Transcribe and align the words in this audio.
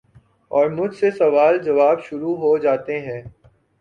اور 0.51 0.69
مجھ 0.69 0.95
سے 0.95 1.11
سوال 1.11 1.57
جواب 1.63 2.03
شروع 2.03 2.35
ہو 2.37 2.57
جاتے 2.57 2.99
ہیں۔ 2.99 3.21